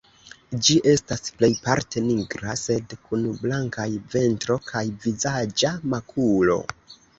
[0.67, 6.61] Ĝi estas plejparte nigra, sed kun blankaj ventro kaj vizaĝa makulo.